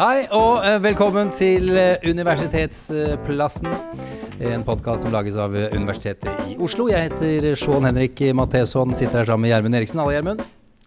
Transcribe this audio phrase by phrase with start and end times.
[0.00, 3.66] Hei og eh, velkommen til eh, Universitetsplassen.
[4.48, 6.86] En podkast som lages av eh, Universitetet i Oslo.
[6.88, 10.00] Jeg heter Sean Henrik Matheson, sitter her sammen med Gjermund Eriksen.
[10.00, 10.40] Alle, Gjermund?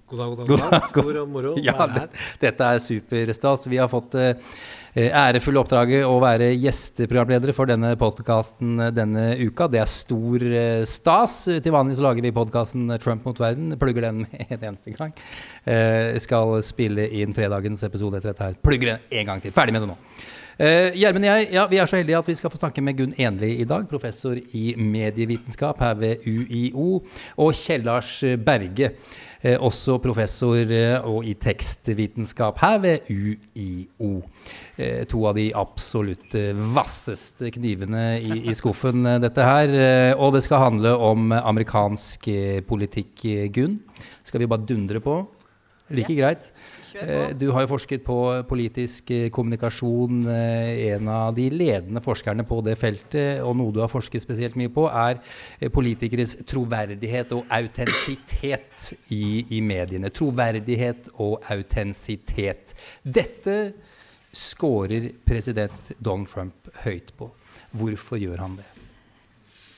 [0.10, 0.50] God dag, god dag.
[0.50, 0.88] God dag.
[0.96, 2.26] Stor moro å ja, være her.
[2.42, 3.70] Dette er superstas.
[3.70, 4.18] Vi har fått
[4.94, 9.70] ærefulle oppdraget å være gjesteprogramledere for denne podkasten denne uka.
[9.72, 11.40] Det er stor uh, stas.
[11.50, 13.74] Til vanlig lager vi podkasten Trump mot verden.
[13.82, 15.16] Plugger den en eneste gang.
[16.20, 18.58] Skal spille inn fredagens episode etter dette her.
[18.62, 19.56] Plugger den en gang til.
[19.56, 20.00] Ferdig med det nå.
[20.60, 22.98] Gjermund uh, og jeg ja, vi er så heldige at vi skal få snakke med
[23.00, 27.02] Gunn Enli i dag, professor i medievitenskap her ved UiO,
[27.38, 28.94] og Kjell Lars Berge,
[29.44, 34.22] Eh, også professor eh, og i tekstvitenskap her ved UiO.
[34.80, 36.32] Eh, to av de absolutt
[36.74, 39.76] vasseste knivene i, i skuffen, dette her.
[40.16, 42.30] og det skal handle om amerikansk
[42.68, 43.82] politikk, Gunn.
[44.24, 45.20] Skal vi bare dundre på?
[45.92, 46.54] Like greit.
[46.96, 48.16] Eh, du har jo forsket på
[48.48, 50.22] politisk eh, kommunikasjon.
[50.32, 54.56] Eh, en av de ledende forskerne på det feltet, og noe du har forsket spesielt
[54.60, 55.20] mye på, er
[55.74, 60.12] politikeres troverdighet og autentisitet i, i mediene.
[60.14, 62.76] Troverdighet og autentisitet.
[63.04, 63.58] Dette
[64.34, 67.28] scorer president Donald Trump høyt på.
[67.74, 68.70] Hvorfor gjør han det?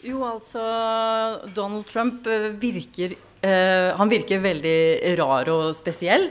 [0.06, 0.62] Jo, altså
[1.56, 2.28] Donald Trump
[2.62, 3.16] virker,
[3.46, 4.78] han virker veldig
[5.20, 6.30] rar og spesiell.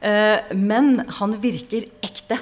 [0.00, 2.38] Eh, men han virker ekte.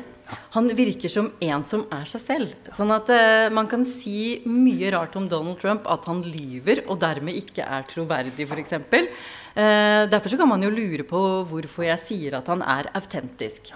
[0.56, 2.54] Han virker som en som er seg selv.
[2.74, 6.98] Sånn at eh, man kan si mye rart om Donald Trump, at han lyver og
[7.02, 8.74] dermed ikke er troverdig, f.eks.
[8.80, 13.74] Eh, derfor så kan man jo lure på hvorfor jeg sier at han er autentisk.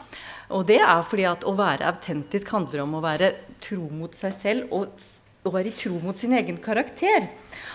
[0.57, 4.33] Og det er fordi at å være autentisk handler om å være tro mot seg
[4.35, 4.89] selv og
[5.49, 7.29] å være i tro mot sin egen karakter.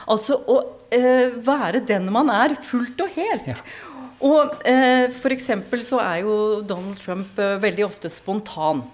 [0.09, 0.59] Altså å
[0.93, 3.49] eh, være den man er, fullt og helt.
[3.49, 3.57] Ja.
[4.23, 5.49] Og eh, F.eks.
[5.83, 6.35] så er jo
[6.67, 8.85] Donald Trump eh, veldig ofte spontan.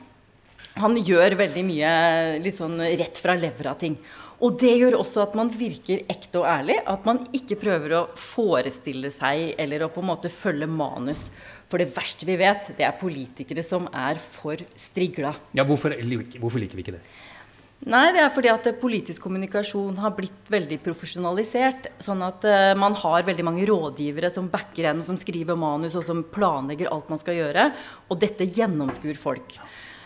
[0.80, 1.92] Han gjør veldig mye
[2.42, 3.98] litt sånn rett fra levra-ting.
[4.40, 6.78] Og det gjør også at man virker ekte og ærlig.
[6.88, 11.26] At man ikke prøver å forestille seg eller å på en måte følge manus.
[11.70, 15.36] For det verste vi vet, det er politikere som er for strigla.
[15.54, 15.94] Ja, hvorfor,
[16.40, 17.04] hvorfor liker vi ikke det?
[17.88, 21.88] Nei, det er fordi at politisk kommunikasjon har blitt veldig profesjonalisert.
[22.04, 26.04] Sånn at uh, man har veldig mange rådgivere som backer en, som skriver manus, og
[26.04, 27.70] som planlegger alt man skal gjøre.
[28.12, 29.56] Og dette gjennomskuer folk.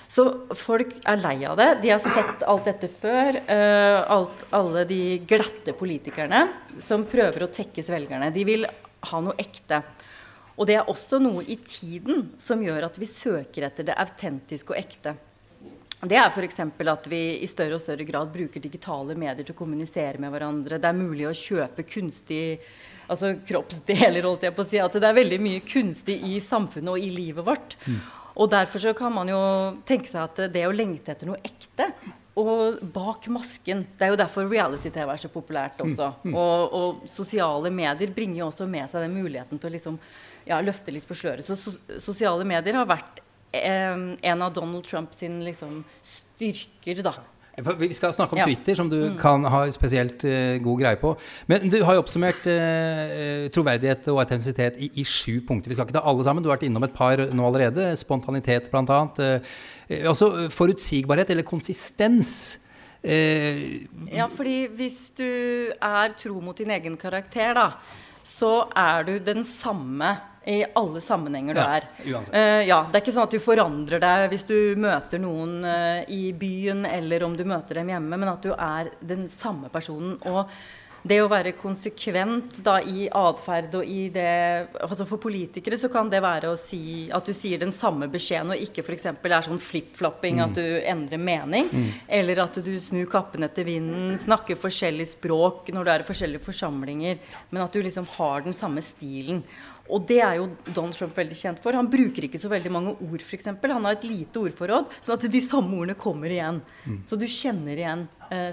[0.05, 1.69] Så folk er lei av det.
[1.81, 3.41] De har sett alt dette før.
[3.49, 6.45] Uh, alt, alle de glatte politikerne
[6.77, 8.29] som prøver å tekkes velgerne.
[8.37, 8.69] De vil
[9.09, 9.81] ha noe ekte.
[10.53, 14.75] Og det er også noe i tiden som gjør at vi søker etter det autentiske
[14.75, 15.17] og ekte.
[16.03, 16.59] Det er f.eks.
[16.59, 20.79] at vi i større og større grad bruker digitale medier til å kommunisere med hverandre.
[20.81, 22.59] Det er mulig å kjøpe kunstig
[23.11, 24.81] altså kroppsdeler, holdt jeg på å si.
[24.83, 27.77] At det er veldig mye kunstig i samfunnet og i livet vårt.
[27.87, 28.01] Mm.
[28.33, 29.39] Og derfor så kan man jo
[29.87, 31.91] tenke seg at det å lengte etter noe ekte
[32.39, 35.83] og bak masken Det er jo derfor reality-TV er så populært mm.
[35.85, 36.07] også.
[36.25, 36.33] Mm.
[36.33, 39.99] Og, og, sosiale medier bringer jo også med seg den muligheten til å liksom,
[40.49, 41.45] ja, løfte litt på sløret.
[41.45, 43.22] Så, so sosiale medier har vært
[43.53, 47.13] en av Donald Trumps liksom, styrker, da.
[47.53, 48.45] Vi skal snakke om ja.
[48.49, 49.17] Twitter, som du mm.
[49.21, 51.11] kan ha spesielt uh, god greie på.
[51.45, 55.69] Men du har jo oppsummert uh, troverdighet og autentisitet i, i, sju punkter.
[55.69, 56.41] Vi skal ikke ta alle sammen.
[56.41, 57.91] Du har vært innom et par nå allerede.
[58.01, 58.99] Spontanitet, bl.a.
[59.19, 59.53] Uh,
[60.01, 62.57] altså forutsigbarhet, eller konsistens.
[63.05, 65.29] Uh, ja, fordi hvis du
[65.77, 67.69] er tro mot din egen karakter, da,
[68.25, 70.15] så er du den samme
[70.45, 71.87] i alle sammenhenger du ja, er.
[72.03, 76.03] Uh, ja, det er ikke sånn at du forandrer deg hvis du møter noen uh,
[76.11, 80.17] i byen, eller om du møter dem hjemme, men at du er den samme personen.
[80.27, 80.49] Og
[81.03, 84.27] det å være konsekvent da, i atferd og i det
[84.79, 88.53] altså For politikere så kan det være å si at du sier den samme beskjeden,
[88.55, 89.09] og ikke f.eks.
[89.11, 90.43] er sånn flip-flopping, mm.
[90.45, 91.67] at du endrer mening.
[91.71, 91.89] Mm.
[92.19, 96.47] Eller at du snur kappen etter vinden, snakker forskjellig språk når du er i forskjellige
[96.47, 97.19] forsamlinger.
[97.51, 99.43] Men at du liksom har den samme stilen.
[99.91, 101.75] Og det er jo Donald Trump veldig kjent for.
[101.75, 103.49] Han bruker ikke så veldig mange ord, f.eks.
[103.51, 106.61] Han har et lite ordforråd, sånn at de samme ordene kommer igjen.
[106.87, 107.01] Mm.
[107.09, 108.05] Så du kjenner igjen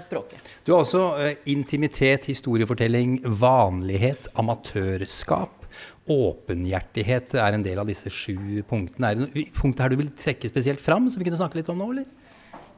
[0.03, 0.47] språket.
[0.65, 5.57] Du har også eh, intimitet, historiefortelling, vanlighet, amatørskap.
[6.11, 9.11] Åpenhjertighet er en del av disse sju punktene.
[9.11, 11.71] Er det noen punkter her du vil trekke spesielt fram, som vi kunne snakke litt
[11.71, 12.09] om nå, eller?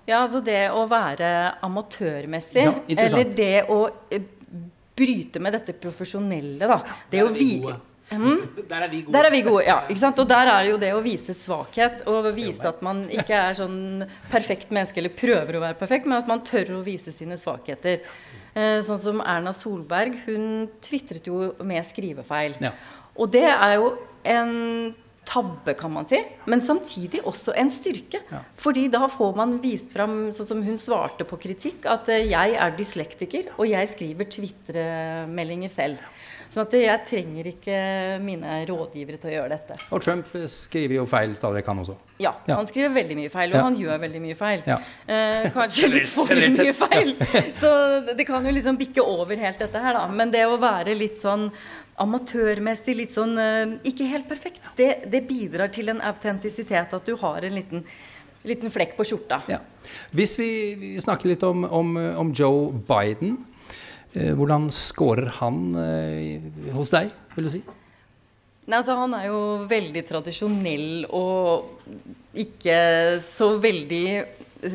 [0.03, 1.29] Ja, altså det å være
[1.63, 3.79] amatørmessig, ja, eller det å
[4.11, 4.25] eh,
[4.93, 6.81] bryte med dette profesjonelle, da.
[7.09, 7.77] Det å vite
[8.19, 8.67] Mm.
[8.69, 9.13] Der er vi gode.
[9.15, 9.77] Der er vi gode, ja.
[9.87, 10.21] Ikke sant?
[10.23, 14.05] Og der er jo det å vise svakhet, og vise at man ikke er sånn
[14.31, 18.03] perfekt menneske, eller prøver å være perfekt, men at man tør å vise sine svakheter.
[18.53, 22.59] Eh, sånn som Erna Solberg, hun tvitret jo med skrivefeil.
[22.61, 22.73] Ja.
[23.17, 23.95] Og det er jo
[24.29, 24.93] en
[25.27, 26.19] tabbe, kan man si,
[26.49, 28.21] men samtidig også en styrke.
[28.31, 28.41] Ja.
[28.59, 32.57] Fordi da får man vist fram, sånn som hun svarte på kritikk, at eh, jeg
[32.59, 36.03] er dyslektiker, og jeg skriver Twitter-meldinger selv.
[36.53, 37.75] Sånn at jeg trenger ikke
[38.21, 39.77] mine rådgivere til å gjøre dette.
[39.89, 41.95] Og Trump skriver jo feil stadig vekk, han også.
[42.21, 43.63] Ja, ja, han skriver veldig mye feil, og ja.
[43.65, 44.61] han gjør veldig mye feil.
[44.69, 44.75] Ja.
[45.09, 47.15] Eh, kanskje litt for mye feil.
[47.61, 47.71] Så
[48.13, 50.03] det kan jo liksom bikke over helt dette her, da.
[50.13, 51.47] Men det å være litt sånn
[52.03, 57.15] amatørmessig, litt sånn uh, ikke helt perfekt, det, det, bidrar til en autentisitet at du
[57.21, 57.83] har en liten,
[58.45, 59.41] liten flekk på skjorta.
[59.49, 59.59] Ja.
[60.13, 63.39] Hvis vi, vi, snakker litt om, om, om Joe Biden,
[64.13, 67.63] hvordan scorer han uh, hos deg, vil du si?
[68.63, 71.83] Nei, altså, han er jo veldig tradisjonell og
[72.39, 72.77] ikke
[73.25, 74.05] så veldig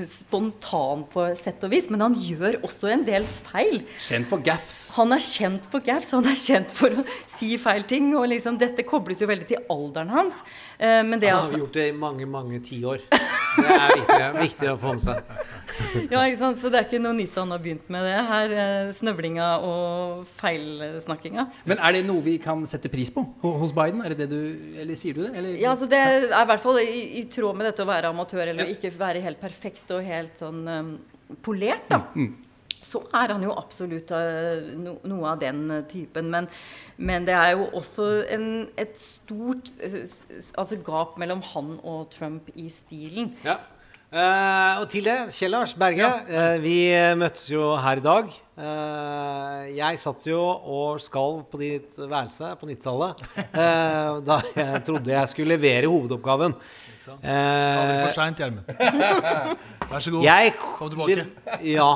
[0.08, 3.80] spontan på sett og vis, men han gjør også en del feil.
[4.04, 4.80] Kjent for gaffs.
[4.98, 8.10] Han er kjent for gaffs, han er kjent for å si feil ting.
[8.16, 10.42] og liksom, Dette kobles jo veldig til alderen hans.
[10.76, 13.08] Eh, han har gjort det i mange, mange tiår.
[13.56, 15.32] Det er viktig, viktig, å få med seg.
[16.12, 16.60] ja, ikke sant?
[16.60, 18.54] Så det er ikke noe nytt han har begynt med det her.
[18.64, 21.46] Eh, snøvlinga og feilsnakkinga.
[21.70, 24.02] Men er det noe vi kan sette pris på hos Biden?
[24.04, 25.32] Er det det du, eller sier du det?
[25.34, 25.54] Eller?
[25.60, 28.44] Ja, altså Det er i hvert fall i, i, tråd med dette å være amatør
[28.46, 28.76] eller ja.
[28.76, 30.92] ikke være helt perfekt og helt sånn um,
[31.44, 31.88] polert.
[31.90, 32.04] da.
[32.14, 32.47] Mm, mm
[32.88, 34.12] så er han jo absolutt
[34.80, 36.30] no, noe av den typen.
[36.32, 36.48] Men,
[36.96, 38.46] men, det er jo også en,
[38.80, 39.74] et stort
[40.56, 43.34] altså gap mellom han og Trump i stilen.
[43.44, 43.60] Ja.
[44.08, 46.00] Uh, og til det, Kjell Lars Berge.
[46.00, 46.54] Ja.
[46.54, 46.78] Uh, vi
[47.20, 48.30] møttes jo her i dag.
[48.56, 53.20] Uh, jeg satt jo og skalv på ditt værelse på 90-tallet
[54.28, 56.56] da jeg trodde jeg skulle levere hovedoppgaven.
[57.16, 58.68] Aldri for seint, Gjermund.
[59.90, 60.22] Vær så god.
[60.26, 61.26] Jeg, kom tilbake.
[61.64, 61.90] Ja.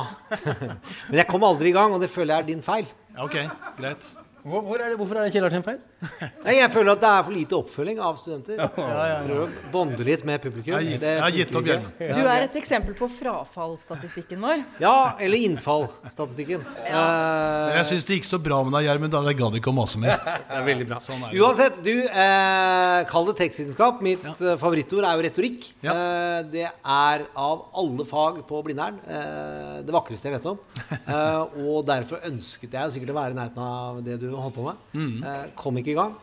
[1.10, 2.88] Men jeg kom aldri i gang, og det føler jeg er din feil.
[3.12, 3.36] Ja, ok,
[3.76, 5.78] greit hvor, hvor er det, hvorfor er det Kjell feil?
[6.46, 8.58] Nei, jeg føler at det er for lite oppfølging av studenter.
[8.58, 9.36] Ja, ja, ja.
[9.44, 10.74] Å bonde litt med publikum.
[10.74, 11.92] Jeg, jeg har gitt opp hjelmen.
[11.98, 14.64] Du er et eksempel på frafallsstatistikken vår.
[14.82, 16.64] Ja, eller innfallsstatistikken.
[16.88, 17.04] Ja.
[17.04, 19.14] Uh, jeg syns det gikk så bra med deg, Gjermund.
[19.30, 20.18] Jeg gadd ikke å mase mer.
[20.52, 20.98] Det er veldig bra.
[21.02, 24.02] Sånn er Uansett, du eh, kall det tekstvitenskap.
[24.04, 24.56] Mitt ja.
[24.60, 25.70] favorittord er jo retorikk.
[25.84, 25.94] Ja.
[25.94, 30.60] Eh, det er av alle fag på Blindern eh, det vakreste jeg vet om.
[31.12, 34.66] Eh, og derfor ønsket jeg sikkert å være i nærheten av det du holdt på
[34.68, 34.82] med.
[34.96, 35.14] Mm.
[35.28, 36.16] Eh, kom ikke i gang.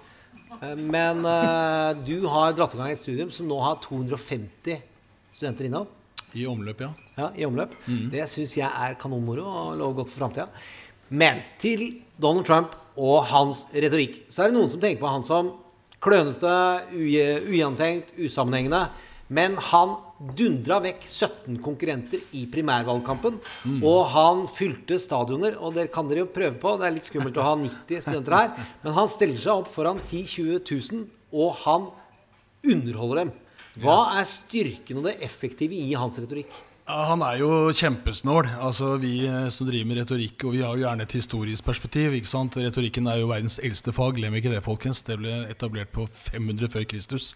[0.59, 4.81] Eh, men eh, du har dratt i gang et studium som nå har 250
[5.35, 5.87] studenter innom.
[6.37, 6.91] I omløp, ja.
[7.17, 7.73] ja i omløp.
[7.87, 8.09] Mm.
[8.13, 10.49] Det syns jeg er kanonmoro og lover godt for framtida.
[11.09, 14.25] Men til Donald Trump og hans retorikk.
[14.29, 15.53] Så er det noen som tenker på han som
[16.03, 16.51] klønete,
[16.93, 18.85] ugjennomtenkt, usammenhengende.
[19.33, 23.39] Men han dundra vekk 17 konkurrenter i primærvalgkampen.
[23.63, 23.81] Mm.
[23.87, 26.75] Og han fylte stadioner, og det kan dere jo prøve på.
[26.79, 28.71] Det er litt skummelt å ha 90 studenter her.
[28.83, 31.05] Men han stiller seg opp foran 10 000-20 000,
[31.39, 31.91] og han
[32.67, 33.37] underholder dem.
[33.79, 36.51] Hva er styrken og det effektive i hans retorikk?
[36.89, 38.47] Han er jo kjempesnål.
[38.65, 42.15] Altså, vi eh, som driver med retorikk, og vi har jo gjerne et historisk perspektiv.
[42.17, 42.57] ikke sant?
[42.57, 44.17] Retorikken er jo verdens eldste fag.
[44.17, 45.03] Glem ikke det, folkens.
[45.05, 47.35] Det ble etablert på 500 før Kristus.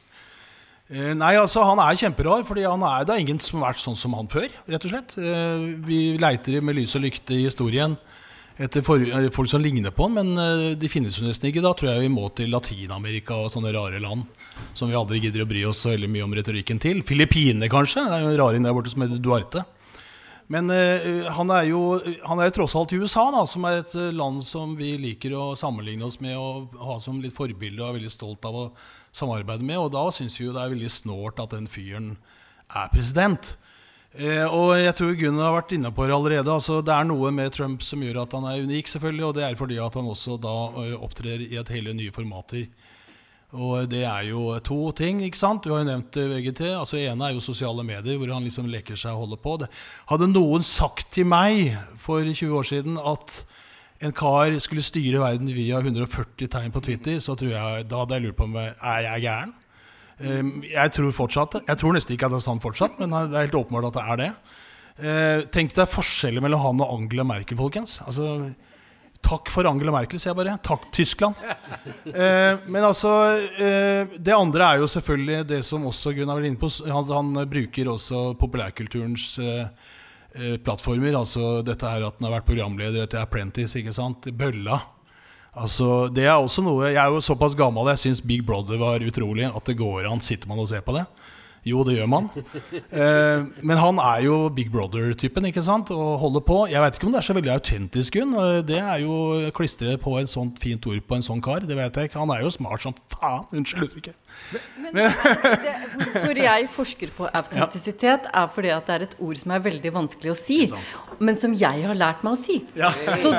[0.91, 3.83] Eh, nei, altså Han er kjemperar, fordi han er, det er ingen som har vært
[3.83, 4.49] sånn som han før.
[4.67, 5.15] rett og slett.
[5.17, 7.95] Eh, vi leiter med lys og lykte i historien
[8.59, 11.63] etter eh, folk som ligner på han, men de finnes jo nesten ikke.
[11.63, 14.27] Da tror jeg vi må til Latin-Amerika og sånne rare land
[14.75, 16.99] som vi aldri gidder å bry oss så veldig mye om retorikken til.
[17.07, 18.03] Filippinene, kanskje.
[18.03, 19.63] Det er jo en raring der borte som heter Duarte.
[20.51, 21.79] Men uh, han, er jo,
[22.27, 25.33] han er jo tross alt i USA, da, som er et land som vi liker
[25.39, 28.65] å sammenligne oss med og ha som litt forbilde og er veldig stolt av å
[29.13, 29.79] samarbeide med.
[29.79, 32.15] Og da syns vi jo det er veldig snålt at den fyren
[32.73, 33.55] er president.
[34.13, 36.53] Eh, og jeg tror Gunn har vært inne på det allerede.
[36.53, 39.25] Altså, det er noe med Trump som gjør at han er unik, selvfølgelig.
[39.29, 42.67] Og det er fordi at han også da uh, opptrer i et hele nye formater.
[43.53, 45.21] Og det er jo to ting.
[45.25, 45.65] ikke sant?
[45.65, 46.61] Du har jo nevnt eh, VGT.
[46.73, 49.57] altså ene er jo sosiale medier, hvor han liksom leker seg og holder på.
[49.61, 49.69] Det.
[50.09, 53.43] Hadde noen sagt til meg for 20 år siden at
[54.03, 58.17] en kar skulle styre verden via 140 tegn på Twitter, så tror jeg, da hadde
[58.17, 59.53] jeg lurt på om jeg er jeg gæren.
[60.23, 63.33] Um, jeg tror fortsatt Jeg tror nesten ikke at det er sant fortsatt, men det
[63.33, 64.29] er helt åpenbart at det er det.
[64.93, 67.97] Uh, tenk deg forskjellen mellom han og Angela Merkel, folkens.
[68.05, 68.51] Altså,
[69.25, 70.55] takk for Angela Merkel, sier jeg bare.
[70.67, 71.39] Takk, Tyskland.
[72.05, 73.13] Uh, men altså
[74.19, 76.69] Det andre er jo selvfølgelig det som også Gunnar var inne på.
[76.93, 79.67] Han, bruker også populærkulturens Eh,
[80.65, 81.15] plattformer.
[81.19, 84.29] Altså dette her at han har vært programleder etter Apprentice, ikke sant.
[84.37, 84.79] Bølla.
[85.53, 89.03] Altså, det er også noe Jeg er jo såpass gammel jeg syns Big Brother var
[89.05, 89.45] utrolig.
[89.49, 90.23] At det går an.
[90.23, 91.05] Sitter man og ser på det?
[91.63, 92.29] Jo, det gjør man.
[92.93, 95.89] Eh, men han er jo Big Brother-typen ikke sant?
[95.93, 96.57] og holder på.
[96.69, 98.35] Jeg vet ikke om det er så veldig autentisk, Gunn.
[98.67, 99.15] Det er jo
[99.55, 101.65] klistre på et sånt fint ord på en sånn kar.
[101.67, 102.21] Det vet jeg ikke.
[102.21, 103.47] Han er jo smart som faen.
[103.55, 104.19] Unnskyld uttrykket.
[104.83, 105.07] Men det,
[105.95, 109.93] hvorfor jeg forsker på autentisitet, er fordi at det er et ord som er veldig
[109.95, 110.59] vanskelig å si,
[111.23, 112.59] men som jeg har lært meg å si.
[112.77, 112.93] Ja.
[113.23, 113.33] Så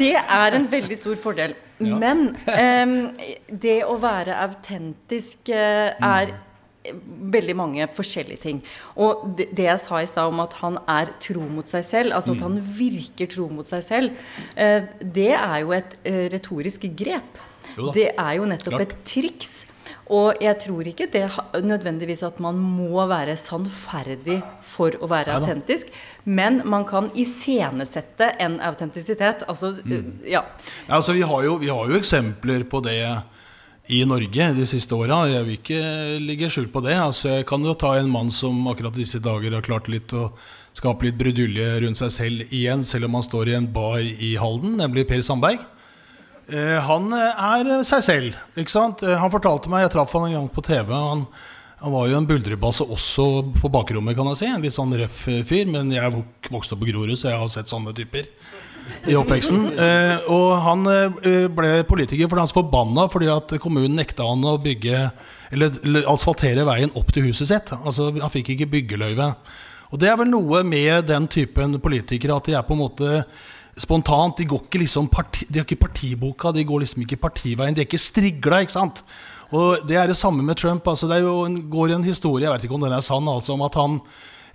[0.00, 1.56] det er en veldig stor fordel.
[1.78, 2.96] Men eh,
[3.46, 6.34] det å være autentisk eh, er
[7.36, 8.60] veldig mange forskjellige ting.
[8.96, 12.36] Og det, jeg sa i stad om at han er tro mot seg selv, altså
[12.36, 14.22] at han virker tro mot seg selv,
[14.58, 17.42] uh, det er jo et uh, retorisk grep.
[17.94, 19.58] Det er jo nettopp et triks.
[20.12, 21.26] Og jeg tror ikke det
[21.64, 25.90] nødvendigvis at man må være sannferdig for å være autentisk,
[26.24, 29.44] men man kan iscenesette en autentisitet.
[29.48, 30.24] Altså, mm.
[30.28, 30.46] ja.
[30.88, 33.02] Altså, vi, har jo, vi har jo eksempler på det
[33.88, 35.22] i Norge de siste åra.
[35.30, 35.80] Jeg vil ikke
[36.20, 36.96] ligge skjul på det.
[37.00, 40.28] Altså, jeg kan jo ta en mann som akkurat disse dager har klart litt å
[40.76, 44.34] skape litt brudulje rundt seg selv igjen, selv om han står i en bar i
[44.38, 45.64] Halden, nemlig Per Sandberg.
[46.48, 48.36] Eh, han er seg selv.
[48.56, 49.02] ikke sant?
[49.04, 50.92] Eh, han fortalte meg, Jeg traff han en gang på TV.
[50.92, 51.26] Han,
[51.80, 53.26] han var jo en buldrebasse også
[53.56, 54.52] på bakrommet, kan jeg si.
[54.52, 55.68] En litt sånn røff fyr.
[55.68, 58.28] Men jeg vokste opp på Grorud, så jeg har sett sånne typer
[59.08, 59.66] i oppveksten.
[59.78, 64.46] Eh, og han eh, ble politiker fordi han var forbanna fordi at kommunen nekta han
[64.46, 65.08] å bygge
[65.54, 67.72] Eller asfaltere veien opp til huset sitt.
[67.78, 69.30] Altså Han fikk ikke byggeløyve.
[69.88, 73.22] Og det er vel noe med den typen politikere at de er på en måte
[73.80, 74.36] spontant.
[74.36, 77.72] De går ikke liksom parti, De har ikke partiboka, de går liksom ikke partiveien.
[77.72, 79.04] De er ikke strigla, ikke sant.
[79.48, 80.86] Og det er det samme med Trump.
[80.86, 83.64] altså Det jo går en historie, jeg vet ikke om den er sann, altså om
[83.64, 84.00] at han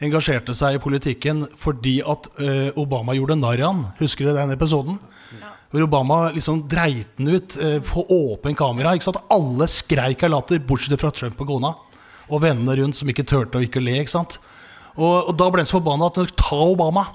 [0.04, 3.84] engasjerte seg i politikken fordi at uh, Obama gjorde narr av ham.
[4.00, 5.00] Husker du den episoden?
[5.40, 5.54] Ja.
[5.74, 8.96] Hvor Obama liksom dreit den ut uh, på åpen kamera.
[8.96, 9.22] Ikke sant?
[9.34, 11.74] Alle skreik av latter, bortsett fra Trump og kona.
[12.30, 14.00] Og vennene rundt som ikke turte å ikke le.
[14.02, 14.40] ikke sant?
[14.96, 17.08] Og, og da ble han så forbanna at han skulle ta Obama.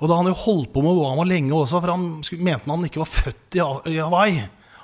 [0.00, 2.06] Og da han jo holdt på med Obama lenge også, for han
[2.40, 3.58] mente han ikke var født
[3.92, 4.38] i Hawaii.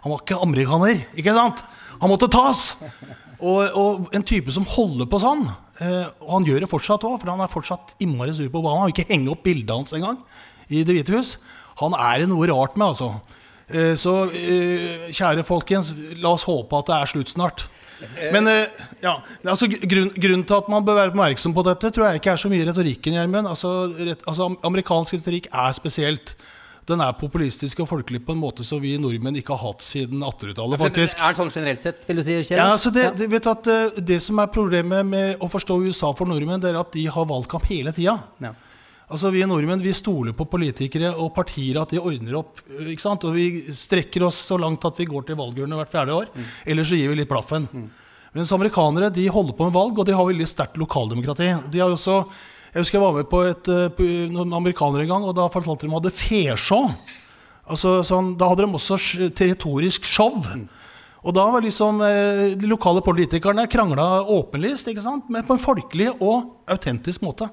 [0.05, 1.63] Han var ikke amerikaner, ikke sant?
[1.99, 2.75] Han måtte tas!
[3.37, 5.43] Og, og en type som holder på sånn,
[5.77, 8.83] og han gjør det fortsatt òg, for han er fortsatt innmari sur på Obama.
[8.83, 10.21] Han vil ikke henge opp bildet hans engang
[10.73, 11.37] i Det hvite hus.
[11.83, 13.11] Han er det noe rart med, altså.
[13.69, 17.67] Eh, så eh, kjære folkens, la oss håpe at det er slutt snart.
[18.33, 18.49] Men
[19.01, 19.15] ja,
[19.49, 22.43] altså, grunn, grunnen til at man bør være oppmerksom på dette, tror jeg ikke er
[22.43, 23.17] så mye retorikken.
[23.17, 23.49] Gjermund.
[23.49, 23.71] Altså,
[24.17, 26.35] altså, amerikansk retorikk er spesielt
[26.87, 30.23] den er populistisk og folkelig på en måte som vi nordmenn ikke har hatt siden
[30.23, 30.81] 1800-tallet.
[30.85, 31.19] faktisk.
[31.19, 32.37] Er det sånn generelt sett, vil du si?
[32.47, 32.61] Kjell?
[32.61, 36.13] Ja, altså det, det, vet at, eh, det som er problemet med å forstå USA
[36.17, 38.17] for nordmenn, det er at de har valgkamp hele tida.
[38.45, 38.55] Ja.
[39.07, 42.63] Altså Vi nordmenn vi stoler på politikere og partier at de ordner opp.
[42.71, 43.27] Eh, ikke sant?
[43.27, 46.35] Og vi strekker oss så langt at vi går til valgurnene hvert fjerde år.
[46.35, 46.51] Mm.
[46.71, 47.67] Eller så gir vi litt blaffen.
[47.73, 47.87] Mm.
[48.37, 51.55] Mens amerikanere de holder på med valg, og de har veldig sterkt lokaldemokrati.
[51.73, 52.21] De har også
[52.77, 55.47] jeg husker jeg var med på, et, eh, på noen amerikanere en gang, og da
[55.49, 56.91] fortalte de om de hadde feshow.
[57.65, 58.99] Altså, sånn, da hadde de også
[59.33, 60.35] territorisk show.
[61.25, 65.31] Og da var liksom eh, de lokale politikerne krangla åpenlyst, ikke sant?
[65.33, 67.49] men på en folkelig og autentisk måte.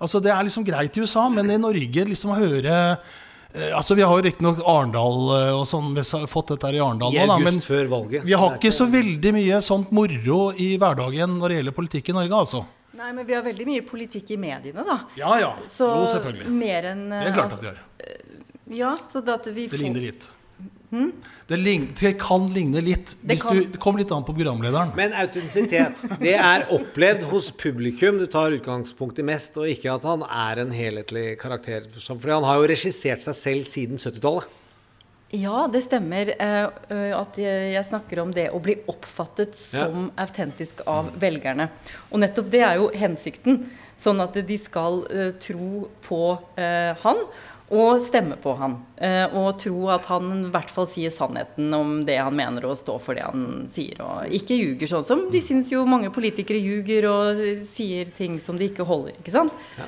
[0.00, 3.96] Altså Det er liksom greit i USA, men i Norge liksom å høre eh, Altså
[3.98, 7.26] Vi har jo riktignok Arendal og sånn, vi har fått dette her i Arendal nå,
[7.32, 7.58] da, men
[8.28, 12.16] vi har ikke så veldig mye sånt moro i hverdagen når det gjelder politikk i
[12.20, 12.62] Norge, altså.
[13.00, 14.98] Nei, men vi har veldig mye politikk i mediene, da.
[15.16, 15.54] Ja, ja.
[15.70, 16.50] Så jo, selvfølgelig.
[16.52, 17.78] Mer enn Det er klart at vi gjør.
[18.04, 18.34] Eh,
[18.76, 20.26] ja, så da at vi får Det ligner litt.
[20.90, 21.12] Hmm?
[21.46, 23.14] Det, ligner, det, kan ligne litt.
[23.22, 24.92] Det, du, det kommer litt an på programlederen.
[24.98, 28.20] Men autentisitet, det er opplevd hos publikum.
[28.20, 31.88] Du tar utgangspunkt i mest, og ikke at han er en helhetlig karakter.
[32.04, 34.59] For han har jo regissert seg selv siden 70-tallet.
[35.30, 40.24] Ja, det stemmer uh, at jeg snakker om det å bli oppfattet som ja.
[40.24, 41.68] autentisk av velgerne.
[42.10, 43.62] Og nettopp det er jo hensikten.
[44.00, 46.20] Sånn at de skal uh, tro på
[46.56, 47.24] han
[47.70, 48.72] og stemme på han.
[49.38, 52.98] og tro at han i hvert fall sier sannheten om det han mener, og står
[52.98, 54.00] for det han sier.
[54.02, 58.58] Og ikke ljuger, sånn som de syns jo mange politikere ljuger og sier ting som
[58.58, 59.14] de ikke holder.
[59.22, 59.54] ikke sant?
[59.78, 59.86] Ja.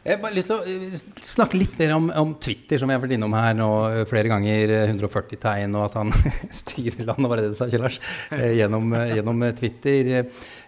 [0.00, 2.96] Jeg har bare lyst til å eh, snakke litt mer om, om Twitter, som jeg
[2.96, 4.70] har vært innom her nå eh, flere ganger.
[4.86, 6.12] 140 eh, tegn, og at han
[6.62, 7.98] styrer landet, var det det du sa, Kjell Lars?
[8.32, 10.08] Gjennom, gjennom, Twitter.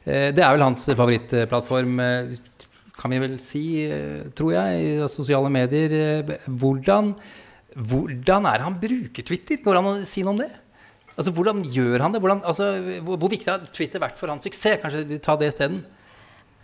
[0.05, 2.03] Det er vel hans favorittplattform,
[2.99, 3.63] kan vi vel si,
[4.37, 5.95] tror jeg, i sosiale medier.
[6.45, 7.15] Hvordan,
[7.73, 9.63] hvordan er det han bruker Twitter?
[9.65, 10.51] Går det an å si noe om det?
[11.13, 12.21] Altså, Hvordan gjør han det?
[12.21, 12.69] Hvordan, altså,
[13.01, 14.81] hvor, hvor, viktig har Twitter vært for hans suksess?
[14.85, 15.81] Kanskje ta det isteden?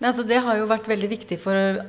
[0.02, 1.80] Altså, det har jo vært veldig viktig for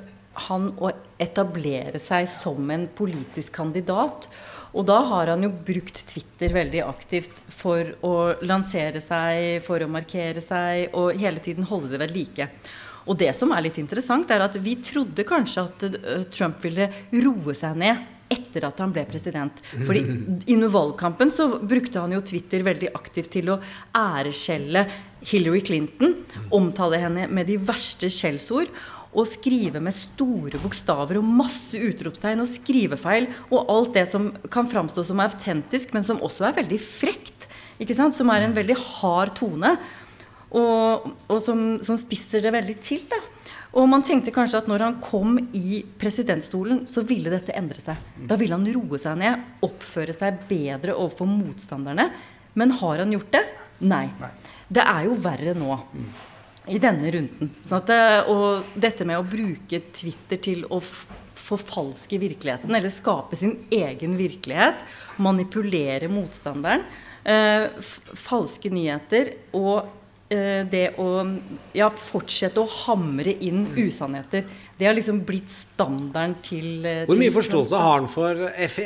[0.49, 4.29] han å etablere seg som en politisk kandidat.
[4.77, 8.13] Og da har han jo brukt Twitter veldig aktivt for å
[8.45, 12.49] lansere seg, for å markere seg, og hele tiden holde det ved like.
[13.09, 16.89] Og det som er litt interessant, er at vi trodde kanskje at uh, Trump ville
[17.23, 19.63] roe seg ned etter at han ble president.
[19.73, 20.03] Fordi
[20.53, 23.57] Innen valgkampen så brukte han jo Twitter veldig aktivt til å
[23.97, 24.85] æreskjelle
[25.31, 26.13] Hillary Clinton,
[26.55, 28.69] omtale henne med de verste skjellsord
[29.09, 34.69] og skrive med store bokstaver og masse utropstegn og skrivefeil og alt det som kan
[34.69, 37.47] framstå som autentisk, men som også er veldig frekt.
[37.81, 38.17] Ikke sant?
[38.17, 39.73] Som er en veldig hard tone,
[40.49, 43.03] og, og som, som, spisser det veldig til.
[43.09, 43.19] Da.
[43.79, 48.01] Og man tenkte kanskje at når han kom i presidentstolen, så ville dette endre seg.
[48.29, 52.09] Da ville han roe seg ned, oppføre seg bedre overfor motstanderne.
[52.57, 53.45] Men har han gjort det?
[53.85, 54.07] Nei.
[54.69, 55.77] Det er jo verre nå
[56.69, 57.51] i denne runden.
[57.65, 57.91] Sånn at,
[58.31, 60.81] og dette med å bruke Twitter til å
[61.39, 64.83] forfalske virkeligheten, eller skape sin egen virkelighet,
[65.17, 66.83] manipulere motstanderen,
[67.23, 67.69] eh,
[68.17, 69.87] falske nyheter og
[70.29, 71.09] eh, det å
[71.77, 74.45] ja, fortsette å hamre inn usannheter.
[74.79, 78.45] Det har liksom blitt standarden til eh, Hvor mye forståelse har han for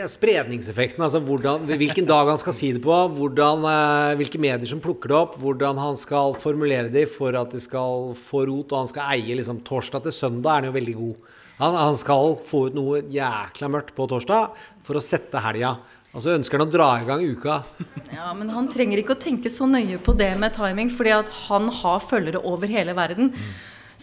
[0.09, 1.03] spredningseffekten?
[1.05, 5.12] Altså hvordan, hvilken dag han skal si det på, hvordan, eh, hvilke medier som plukker
[5.12, 8.89] det opp, hvordan han skal formulere det for at de skal få rot, og han
[8.89, 11.27] skal eie liksom torsdag til søndag, er han jo veldig god.
[11.59, 15.75] Han, han skal få ut noe jækla mørkt på torsdag for å sette helga.
[16.13, 17.59] Og så ønsker han å dra i gang uka.
[18.13, 21.29] Ja, Men han trenger ikke å tenke så nøye på det med timing, fordi at
[21.45, 23.29] han har følgere over hele verden.
[23.29, 23.53] Mm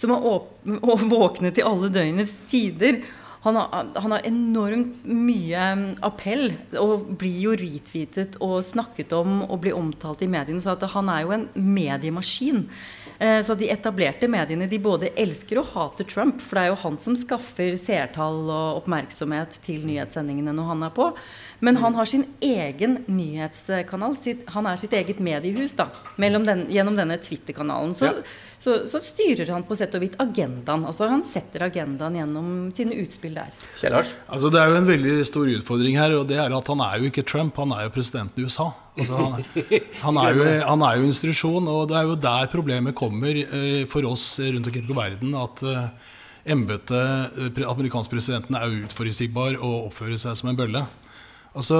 [0.00, 3.02] som er våkne til alle døgnets tider.
[3.42, 9.46] Han har, han har, enormt mye um, appell og blir jo retweetet og snakket om
[9.46, 10.60] og blir omtalt i mediene.
[10.60, 12.66] Så han er jo en mediemaskin.
[13.16, 16.44] Eh, så de etablerte mediene de både elsker og hater Trump.
[16.44, 20.94] For det er jo han som skaffer seertall og oppmerksomhet til nyhetssendingene når han er
[21.00, 21.08] på.
[21.60, 24.16] Men han har sin egen nyhetskanal.
[24.16, 27.92] Sitt, han er sitt eget mediehus da, den, gjennom denne Twitter-kanalen.
[27.96, 28.22] Så, ja.
[28.64, 30.86] så, så, styrer han på sett og vidt agendaen.
[30.88, 33.52] Altså Han setter agendaen gjennom sine utspill der.
[33.76, 34.14] Kjell Lars?
[34.26, 37.00] Altså, det er jo en veldig stor utfordring her, og det er at han er
[37.00, 38.70] jo ikke Trump, han er jo presidenten i USA.
[38.96, 42.96] Altså, han, han, er jo, han, er jo, institusjon, og det er jo der problemet
[42.96, 45.36] kommer eh, for oss rundt omkring på verden.
[45.36, 46.16] At eh,
[46.56, 50.86] embetet, eh, amerikansk presidenten, er uforutsigbar og oppfører seg som en bølle.
[51.56, 51.76] Altså,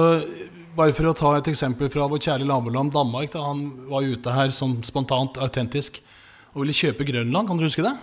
[0.75, 3.31] bare for å ta et eksempel fra vår kjære naboland Danmark.
[3.33, 6.01] Da, han var ute her sånn spontant, autentisk,
[6.51, 7.47] og ville kjøpe Grønland.
[7.47, 7.95] Kan du huske det?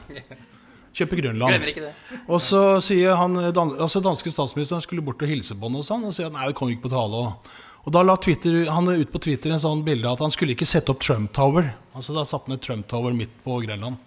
[0.99, 1.53] Kjøpe Grønland.
[1.53, 1.93] Glemmer ikke det.
[2.33, 6.07] Og så sier han, altså danske statsministeren skulle bort og hilse på ham, og sånn,
[6.09, 7.21] og sier nei, det kom ikke på tale.
[7.21, 7.53] Og,
[7.85, 10.67] og da la Twitter, han ut på Twitter en sånn bilde at han skulle ikke
[10.67, 11.69] sette opp Trump Tower.
[11.95, 14.01] Altså Da satte han et Trump Tower midt på Grønland.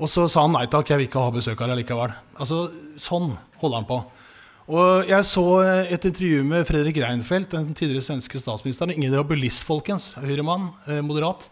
[0.00, 2.14] Og så sa han nei takk, jeg vil ikke ha besøk her likevel.
[2.40, 2.62] Altså,
[2.96, 4.00] sånn holder han på.
[4.70, 5.44] Og Jeg så
[5.90, 8.92] et intervju med Fredrik Reinfeldt, den tidligere svenske statsministeren.
[8.94, 10.12] Ingen rabulist, folkens.
[10.22, 10.68] Høyremann.
[10.86, 11.48] Eh, moderat.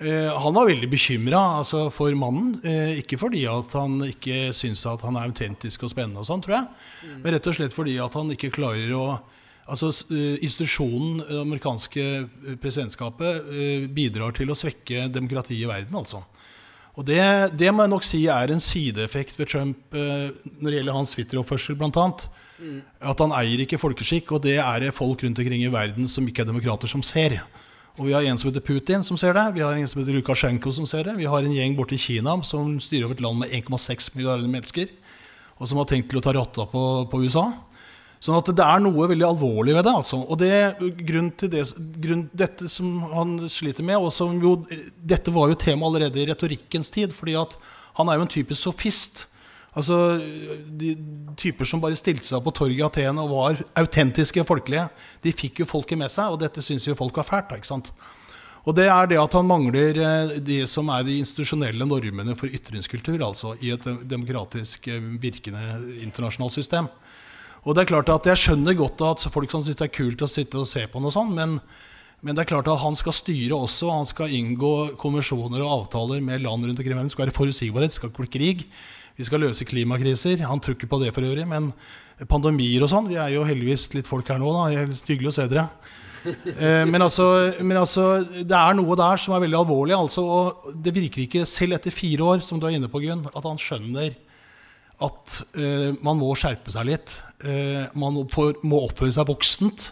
[0.00, 2.54] Eh, han var veldig bekymra altså for mannen.
[2.64, 6.40] Eh, ikke fordi at han ikke syns at han er autentisk og spennende, og sånn,
[6.40, 6.70] tror jeg.
[7.00, 7.20] Mm.
[7.20, 9.04] men rett og slett fordi at han ikke klarer å
[9.70, 9.92] Altså
[10.42, 12.04] Institusjonen, det amerikanske
[12.58, 13.44] presidentskapet,
[13.94, 15.94] bidrar til å svekke demokratiet i verden.
[15.94, 16.24] altså.
[16.98, 17.20] Og det,
[17.54, 21.14] det, må jeg nok si er en sideeffekt ved Trump eh, når det gjelder hans
[21.14, 22.06] Twitter-oppførsel, bl.a.
[22.60, 22.80] Mm.
[23.12, 26.26] At han eier ikke folkeskikk, og det er det folk rundt omkring i verden som
[26.28, 27.38] ikke er demokrater, som ser.
[27.98, 29.46] Og Vi har en som heter Putin, som ser det.
[29.54, 31.16] Vi har en som heter Lukasjenko, som ser det.
[31.18, 34.50] Vi har en gjeng borte i Kina som styrer over et land med 1,6 milliarder
[34.50, 34.92] mennesker,
[35.58, 37.50] og som har tenkt til å ta rotta på, på USA.
[38.20, 39.94] Sånn at det er noe veldig alvorlig ved det.
[40.02, 40.18] altså.
[40.20, 40.52] Og det,
[41.08, 41.64] grunn til det,
[42.04, 44.58] grunn, dette som han sliter med, og som jo,
[45.00, 47.56] Dette var jo tema allerede i retorikkens tid, fordi at
[47.96, 49.24] han er jo en typisk sofist.
[49.72, 50.18] Altså,
[50.66, 50.96] de
[51.40, 54.88] Typer som bare stilte seg på torget i Aten og var autentiske folkelige,
[55.24, 57.54] de fikk jo folket med seg, og dette syns jo folk var fælt.
[57.56, 57.92] ikke sant?
[58.68, 62.52] Og det er det at han mangler de det som er de institusjonelle normene for
[62.52, 65.62] ytringskultur, altså i et demokratisk eh, virkende
[66.02, 66.90] internasjonalt system.
[67.64, 70.22] Og det er klart at Jeg skjønner godt at folk som syns det er kult
[70.24, 71.58] å sitte og se på noe sånt, men,
[72.20, 73.90] men, det er klart at han skal styre også.
[73.92, 77.04] Han skal inngå konvensjoner og avtaler med land rundt omkring.
[77.04, 78.66] Det skal være forutsigbarhet, det skal ikke bli krig.
[79.20, 80.40] Vi skal løse klimakriser.
[80.48, 81.44] Han tror ikke på det for øvrig.
[81.48, 81.72] Men
[82.30, 84.52] pandemier og sånn Vi er jo heldigvis litt folk her nå.
[84.56, 85.68] da, Hyggelig å se dere.
[86.20, 87.26] Eh, men, altså,
[87.60, 89.96] men, altså, det er noe der som er veldig alvorlig.
[89.96, 93.26] Altså, og det virker ikke, selv etter fire år, som du er inne på, Gunn,
[93.28, 94.16] at han skjønner
[95.00, 97.16] at uh, man må skjerpe seg litt.
[97.44, 99.90] Uh, man må oppføre seg voksent.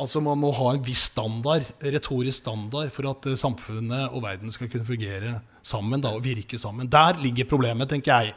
[0.00, 4.54] Altså Man må ha en viss standard, retorisk standard for at uh, samfunnet og verden
[4.54, 6.88] skal kunne fungere sammen da, og virke sammen.
[6.88, 8.36] Der ligger problemet, tenker jeg.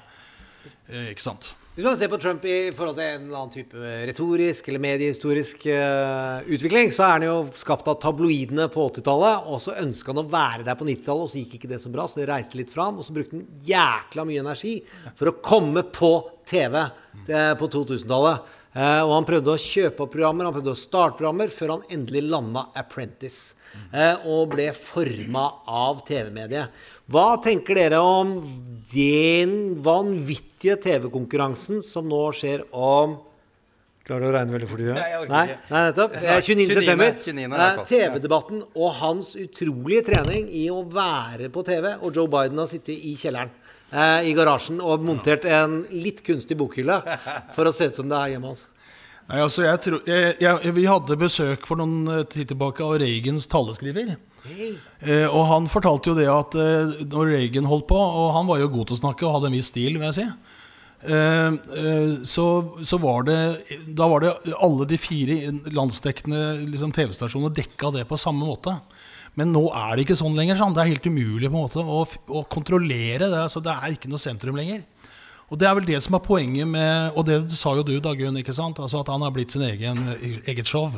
[1.14, 1.54] ikke sant?
[1.74, 5.64] Hvis man ser på Trump i forhold til en eller annen type retorisk eller mediehistorisk
[5.74, 10.22] uh, utvikling, så er han jo skapt av tabloidene på 80-tallet, og så ønska han
[10.22, 12.60] å være der på 90-tallet, og så gikk ikke det så bra, så det reiste
[12.60, 14.76] litt fra han, og så brukte han jækla mye energi
[15.18, 16.12] for å komme på
[16.46, 18.54] TV uh, på 2000-tallet.
[18.74, 21.84] Uh, og han prøvde å kjøpe opp programmer, han prøvde å starte programmer, før han
[21.94, 23.54] endelig landa Apprentice.
[23.94, 26.74] Uh, og ble forma av TV-mediet.
[27.10, 28.36] Hva tenker dere om
[28.94, 29.54] den
[29.86, 33.20] vanvittige TV-konkurransen som nå skjer om
[34.04, 34.98] Klarer du å regne veldig fort i huet?
[35.00, 36.16] Nei, Nei, nei, nettopp.
[36.18, 36.64] Jeg snakker- 29.
[36.68, 37.14] 29., september.
[37.24, 37.40] 29.
[37.40, 37.86] i Eh, hvert fall.
[37.88, 41.94] TV-debatten og hans utrolige trening i å være på TV.
[42.04, 43.50] Og Joe Biden har sittet i kjelleren
[43.94, 47.00] eh, i garasjen og montert en litt kunstig bokhylle
[47.56, 48.68] for å se ut som det er hjemme hans.
[49.30, 52.98] Nei, altså jeg tror, jeg, jeg, Vi hadde besøk for noen eh, tid tilbake av
[53.00, 54.16] Reagans taleskriver.
[54.44, 58.60] Eh, og han fortalte jo det at eh, når Reagan holdt på, og han var
[58.60, 60.26] jo god til å snakke og hadde en viss stil, vil jeg si,
[61.08, 62.48] eh, eh, så,
[62.84, 63.40] så var det
[63.96, 65.40] Da var det alle de fire
[65.72, 68.76] landsdekkende liksom, TV-stasjonene dekka det på samme måte.
[69.40, 70.60] Men nå er det ikke sånn lenger.
[70.60, 70.76] Sånn.
[70.76, 73.40] Det er helt umulig på en måte å, å kontrollere det.
[73.46, 74.84] Altså, det er ikke noe sentrum lenger.
[75.50, 78.38] Og det er vel det som er poenget med Og det sa jo du, Dagrun,
[78.40, 78.80] ikke sant?
[78.82, 80.06] Altså at han har blitt sin egen,
[80.50, 80.96] eget show.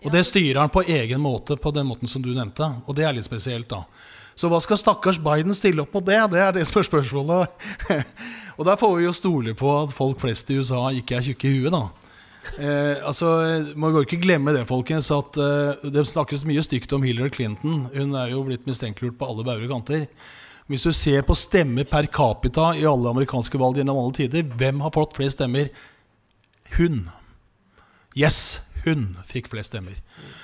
[0.00, 2.66] Og det styrer han på egen måte, på den måten som du nevnte.
[2.86, 3.84] Og det er litt spesielt, da.
[4.38, 6.20] Så hva skal stakkars Biden stille opp på det?
[6.32, 7.66] Det er det som er spørsmålet.
[8.58, 11.50] og der får vi jo stole på at folk flest i USA ikke er tjukke
[11.50, 11.99] i huet, da.
[12.58, 13.28] Eh, altså,
[13.76, 17.86] Man går ikke glemme det, folkens, at eh, det snakkes mye stygt om Hillary Clinton.
[17.94, 20.06] Hun er jo blitt mistenkeliggjort på alle bauger og kanter.
[20.70, 24.84] Hvis du ser på stemmer per capita i alle amerikanske valg gjennom alle tider, hvem
[24.84, 25.72] har fått flest stemmer?
[26.76, 27.08] Hun.
[28.18, 29.98] Yes, hun fikk flest stemmer.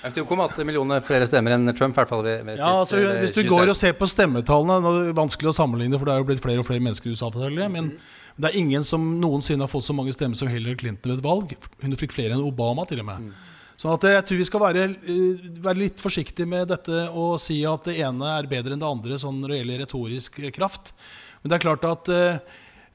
[0.05, 3.21] 2,8 millioner flere stemmer enn Trump, i hvert fall ved, ved Ja, sist, altså, eh,
[3.23, 3.51] Hvis du 2016.
[3.55, 6.29] går og ser på stemmetallene nå er det Vanskelig å sammenligne, for det er jo
[6.29, 7.31] blitt flere og flere mennesker i USA.
[7.31, 7.93] selvfølgelig, Men
[8.39, 11.25] det er ingen som noensinne har fått så mange stemmer som Hillary Clinton ved et
[11.25, 11.57] valg.
[11.83, 13.33] Hun fikk flere enn Obama, til og med.
[13.77, 17.59] Sånn at jeg tror vi skal være, eh, være litt forsiktige med dette og si
[17.69, 20.95] at det ene er bedre enn det andre sånn når det gjelder retorisk eh, kraft.
[21.43, 22.39] Men det er klart at eh,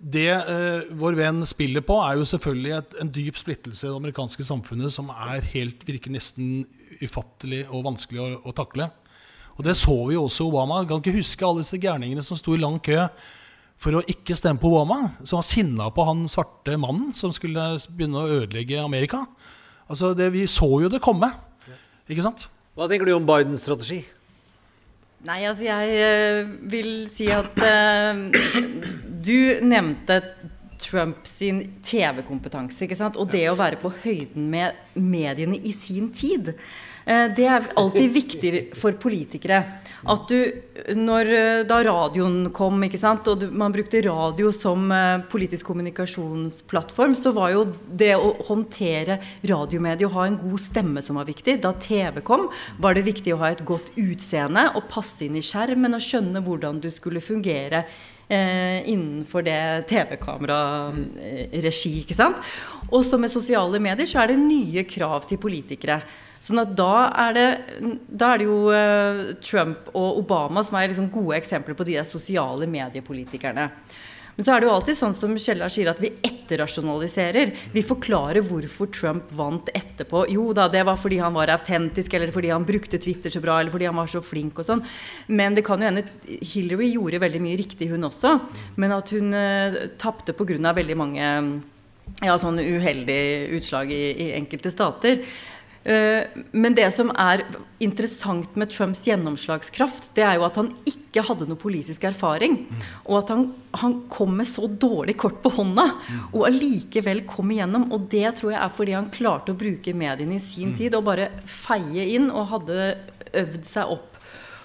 [0.02, 4.00] det eh, vår venn spiller på, er jo selvfølgelig et, en dyp splittelse i det
[4.00, 6.64] amerikanske samfunnet som er helt, virker nesten
[7.02, 8.90] ufattelig og vanskelig å, å takle.
[9.58, 10.80] Og det så vi jo også Obama.
[10.82, 13.04] Jeg kan ikke huske alle disse gærningene som sto i lang kø
[13.82, 17.74] for å ikke stemme på Obama, som var sinna på han svarte mannen som skulle
[17.90, 19.24] begynne å ødelegge Amerika.
[19.90, 21.30] Altså, det, Vi så jo det komme.
[22.10, 22.48] Ikke sant?
[22.78, 24.02] Hva tenker du om Bidens strategi?
[25.22, 28.24] Nei, altså jeg eh, vil si at uh,
[29.22, 30.18] Du nevnte
[30.82, 33.20] Trump sin TV-kompetanse, ikke sant?
[33.22, 36.56] Og det å være på høyden med mediene i sin tid.
[37.06, 39.64] Eh, det er alltid viktig for politikere.
[40.12, 40.38] At du,
[40.98, 47.34] når eh, da radioen kom, og du, man brukte radio som eh, politisk kommunikasjonsplattform, så
[47.34, 51.58] var jo det å håndtere radiomediet og ha en god stemme som var viktig.
[51.64, 52.50] Da TV kom,
[52.82, 56.46] var det viktig å ha et godt utseende og passe inn i skjermen og skjønne
[56.46, 57.86] hvordan du skulle fungere
[58.32, 61.90] innenfor det TV-kamera-regi.
[62.00, 62.38] ikke sant?
[62.88, 65.98] Også med sosiale medier så er det nye krav til politikere.
[66.42, 66.94] Sånn at da
[67.28, 67.50] er det,
[68.10, 72.00] da er det jo eh, Trump og Obama som er liksom gode eksempler på de
[72.08, 73.70] sosiale mediepolitikerne.
[74.36, 77.52] Men så er det jo alltid sånn som Kjellar sier, at vi etterrasjonaliserer.
[77.76, 80.24] Vi forklarer hvorfor Trump vant etterpå.
[80.32, 83.60] Jo da, det var fordi han var autentisk, eller fordi han brukte Twitter så bra,
[83.60, 84.82] eller fordi han var så flink og sånn.
[85.30, 88.38] Men det kan jo hende Hillary gjorde veldig mye riktig, hun også.
[88.82, 90.74] Men at hun uh, tapte pga.
[90.80, 91.28] veldig mange
[92.24, 95.26] ja, sånn uheldige utslag i, i enkelte stater.
[95.84, 97.44] Eh, Men det som er
[97.82, 102.60] interessant med Trumps gjennomslagskraft, det er jo at han ikke hadde noe politisk erfaring.
[103.08, 103.48] Og at han,
[103.82, 105.88] han kom med så dårlig kort på hånda,
[106.32, 107.90] og allikevel kom igjennom.
[107.92, 111.08] Og det tror jeg er fordi han klarte å bruke mediene i sin tid og
[111.10, 112.94] bare feie inn og hadde
[113.42, 114.08] øvd seg opp.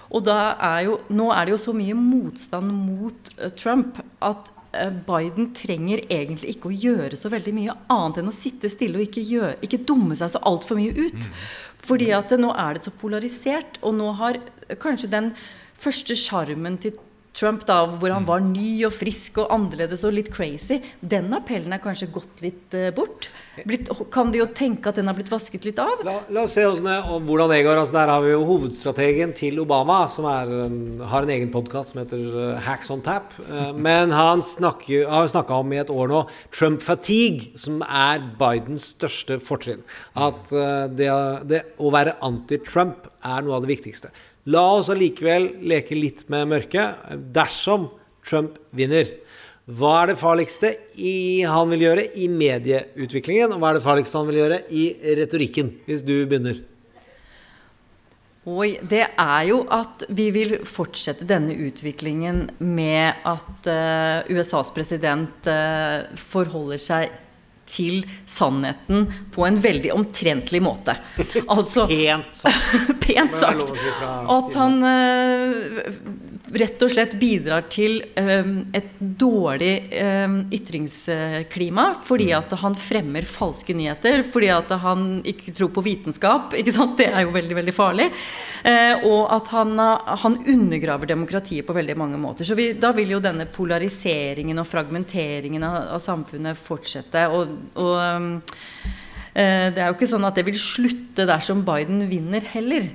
[0.07, 4.53] Og da er jo, nå er det jo så mye motstand mot eh, Trump at
[5.07, 9.07] Biden trenger egentlig ikke å gjøre så veldig mye annet enn å sitte stille og
[9.07, 11.29] ikke, gjøre, ikke dumme seg så altfor mye ut.
[11.87, 15.31] Fordi at eh, nå er det så polarisert, og nå har eh, kanskje den
[15.77, 16.95] første sjarmen til
[17.37, 21.75] Trump, da, hvor han var ny og frisk og annerledes og litt crazy, den appellen
[21.75, 23.27] er kanskje gått litt uh, bort.
[23.67, 26.01] Blitt, kan vi jo tenke at den har blitt vasket litt av?
[26.05, 27.77] La, la oss se hvordan hvordan det går.
[27.81, 31.93] Altså, der har vi jo hovedstrategen til Obama, som er, en- har en egen podkast
[31.93, 33.33] som heter eh, Hacks on Tap.
[33.45, 36.23] Eh, men han snakker, har jo snakka om i et år nå
[36.53, 39.85] Trump fatigue, som er Bidens største fortrinn.
[40.17, 40.49] At
[40.97, 41.09] det,
[41.49, 44.09] det å være anti-Trump er noe av det viktigste.
[44.47, 47.01] La oss allikevel leke litt med mørket.
[47.35, 47.89] Dersom
[48.27, 49.09] Trump vinner,
[49.67, 54.15] Hva er det farligste i, han vil gjøre i medieutviklingen, og hva er det farligste
[54.15, 54.83] han vil gjøre i
[55.19, 55.73] retorikken?
[55.83, 56.61] Hvis du begynner.
[58.47, 65.49] Oi, det er jo at vi vil fortsette denne utviklingen med at uh, USAs president
[65.51, 67.11] uh, forholder seg
[67.67, 70.97] til sannheten på en veldig omtrentlig måte.
[71.47, 72.89] Altså Pent sagt.
[73.05, 73.71] pent sagt.
[74.37, 82.37] At han uh, rett og slett bidrar til um, et dårlig um, ytringsklima fordi mm.
[82.37, 86.55] at han fremmer falske nyheter, fordi at han ikke tror på vitenskap.
[86.57, 86.97] ikke sant?
[86.99, 88.09] Det er jo veldig, veldig farlig.
[88.63, 89.75] Uh, og at han,
[90.23, 92.47] han, undergraver demokratiet på veldig mange måter.
[92.47, 97.27] Så vi, da vil jo denne polariseringen og fragmenteringen av, av samfunnet fortsette.
[97.33, 98.27] og og um,
[99.33, 102.89] eh, det er jo ikke sånn at det vil slutte dersom Biden vinner heller.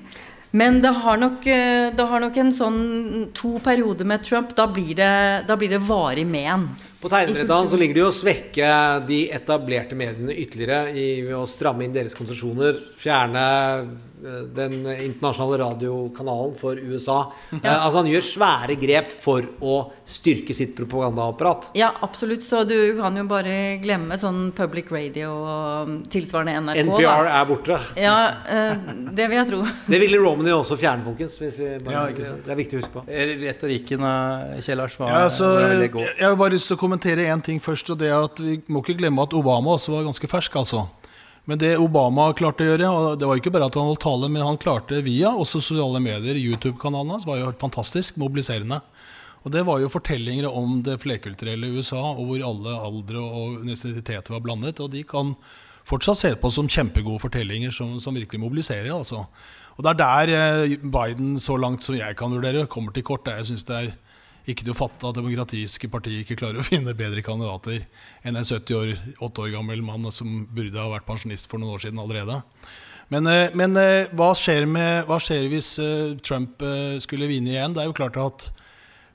[0.55, 2.81] Men det har, nok, eh, det har nok en sånn
[3.33, 4.53] to perioder med Trump.
[4.57, 5.13] Da blir det,
[5.49, 6.69] da blir det varig men.
[7.03, 8.71] På tegnebrettet så ligger det jo å svekke
[9.09, 13.47] de etablerte mediene ytterligere i, ved å stramme inn deres konsesjoner, fjerne
[14.23, 17.33] Eh, den internasjonale radiokanalen for USA.
[17.51, 17.59] Ja.
[17.63, 21.71] Eh, altså Han gjør svære grep for å styrke sitt propagandaapparat.
[21.79, 22.45] Ja, absolutt.
[22.47, 26.83] Så du kan jo bare glemme sånn public radio og tilsvarende NRK.
[26.87, 27.41] NPR da.
[27.41, 27.81] er borte.
[27.99, 29.63] Ja, eh, det vil jeg tro.
[29.93, 31.39] det ville Romany også fjerne, folkens.
[31.83, 32.05] Bare, ja,
[32.47, 33.05] det er viktig å huske på.
[33.43, 35.51] Retorikken av Kjell Lars hva ja, altså,
[35.83, 37.91] Jeg har bare lyst til å kommentere én ting først.
[37.91, 40.57] Og det er at Vi må ikke glemme at Obama også var ganske fersk.
[40.57, 40.89] altså
[41.45, 44.29] men det Obama klarte å gjøre, og det var ikke bare at han holdt tale,
[44.31, 48.79] men han klarte via også sosiale medier, YouTube-kanalen hans, var jo fantastisk mobiliserende.
[49.43, 54.37] Og det var jo fortellinger om det flerkulturelle USA, og hvor alle aldre og universiteter
[54.37, 54.79] var blandet.
[54.79, 55.35] Og de kan
[55.83, 58.93] fortsatt se på som kjempegode fortellinger som, som virkelig mobiliserer.
[58.95, 59.25] altså.
[59.75, 63.27] Og det er der eh, Biden, så langt som jeg kan vurdere, kommer til kort.
[63.27, 63.93] Jeg synes det er
[64.49, 67.85] ikke å fatte at demokratiske partier ikke klarer å finne bedre kandidater
[68.27, 71.77] enn en 70 år, 8 år gammel mann som burde ha vært pensjonist for noen
[71.77, 72.41] år siden allerede.
[73.13, 76.63] Men, eh, men eh, hva, skjer med, hva, skjer hvis eh, Trump
[77.03, 77.77] skulle vinne igjen?
[77.77, 78.49] Det er jo klart at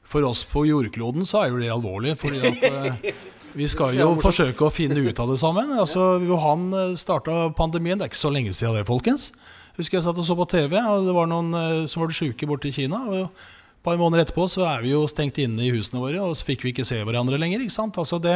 [0.08, 2.16] for oss på jordkloden så er jo det alvorlig.
[2.20, 3.10] fordi at
[3.58, 5.74] vi skal jo forsøke å finne ut av det sammen.
[5.82, 9.32] Altså, han starta pandemien, det er ikke så lenge siden det, folkens.
[9.78, 12.70] Husker jeg satt og så på TV, og det var noen som var syke borte
[12.70, 13.02] i Kina.
[13.10, 13.57] og
[13.88, 16.68] par måneder etterpå så er vi jo stengt inne i husene våre, og så fikk
[16.68, 17.64] vi ikke se hverandre lenger.
[17.64, 17.98] ikke sant?
[17.98, 18.36] Altså det,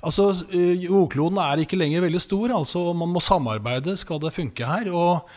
[0.00, 2.54] altså eh, Jordkloden er ikke lenger veldig stor.
[2.60, 4.92] altså Man må samarbeide skal det funke her.
[4.94, 5.28] og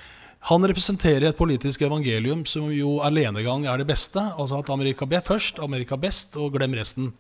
[0.50, 4.18] han representerer et politisk evangelium som jo alenegang er det beste.
[4.18, 7.12] Altså at Amerika først, Amerika best, og glem resten.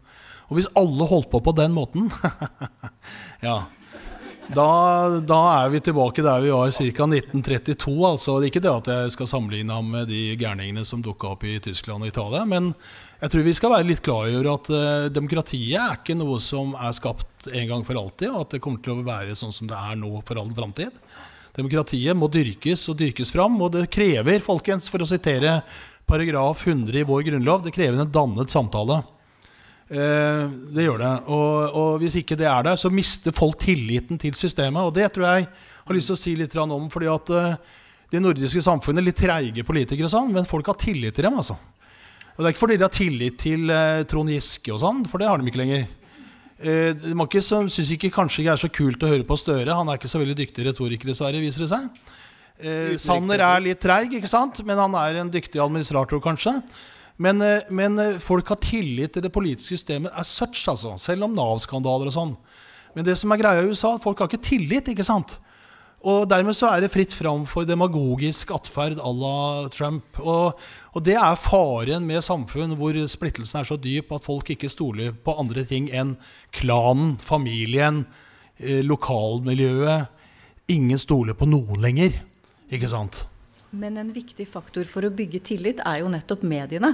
[0.49, 2.09] Og hvis alle holdt på på den måten
[3.47, 3.67] Ja,
[4.55, 7.05] da, da, er vi tilbake der vi var ca.
[7.07, 7.93] 1932.
[8.07, 11.57] Altså, ikke det at jeg skal sammenligne ham med de gærningene som dukka opp i
[11.63, 12.43] Tyskland og Italia.
[12.47, 12.71] Men
[13.21, 16.73] jeg tror vi skal være litt klar over at uh, demokratiet er ikke noe som
[16.73, 19.69] er skapt en gang for alltid, og at det kommer til å være sånn som
[19.69, 20.97] det er nå for all framtid.
[21.55, 25.59] Demokratiet må dyrkes og dyrkes fram, og det krever, folkens, for å sitere
[26.09, 29.01] paragraf 100 i vår grunnlov, det krever en dannet samtale.
[29.91, 31.11] Eh, det gjør det.
[31.27, 34.79] Og, og, hvis ikke det er der, så mister folk tilliten til systemet.
[34.87, 36.89] Og det tror jeg har lyst til å si litt om.
[36.89, 37.79] fordi at uh,
[38.11, 41.35] det nordiske samfunnet er litt treige politikere, og sånn, men folk har tillit til dem.
[41.41, 41.57] altså.
[42.35, 45.19] Og Det er ikke fordi de har tillit til uh, Trond Giske, og sånn, for
[45.19, 45.89] det har de ikke lenger.
[46.61, 49.75] Uh, de syns ikke kanskje ikke er så kult å høre på Støre.
[49.75, 51.89] Han er ikke så veldig dyktig retoriker, dessverre, viser det seg.
[52.61, 54.61] Eh, Sanner er litt treig, ikke sant?
[54.67, 56.53] men han er en dyktig administrator, kanskje.
[57.21, 60.95] Men, eh, men, eh, folk har tillit til det politiske systemet as such, altså.
[60.99, 62.35] Selv om Nav-skandaler og sånn.
[62.95, 65.37] Men det som er greia i USA, folk har ikke tillit, ikke sant?
[66.01, 70.17] Og dermed så er det fritt fram for demagogisk atferd à la Trump.
[70.19, 70.57] Og,
[70.95, 75.13] og, det er faren med samfunn hvor splittelsen er så dyp at folk ikke stoler
[75.13, 76.15] på andre ting enn
[76.57, 78.07] klanen, familien,
[78.57, 80.09] eh, lokalmiljøet.
[80.73, 82.17] Ingen stoler på noen lenger,
[82.73, 83.27] ikke sant?
[83.71, 86.93] Men en viktig faktor for å bygge tillit er jo nettopp mediene.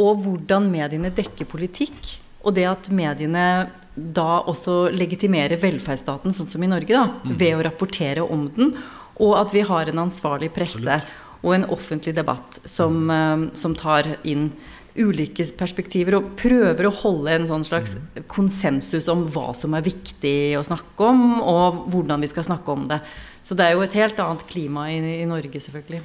[0.00, 2.16] Og hvordan mediene dekker politikk.
[2.42, 3.46] Og det at mediene
[3.92, 7.34] da også legitimerer velferdsstaten, sånn som i Norge, da, mm.
[7.38, 8.72] ved å rapportere om den.
[9.20, 11.02] Og at vi har en ansvarlig presse
[11.42, 14.50] og en offentlig debatt som, uh, som tar inn
[14.92, 18.24] ulike perspektiver og prøver å holde en sånn slags mm.
[18.32, 22.88] konsensus om hva som er viktig å snakke om, og hvordan vi skal snakke om
[22.90, 23.00] det.
[23.42, 26.02] Så det er jo et helt annet klima i, i Norge, selvfølgelig.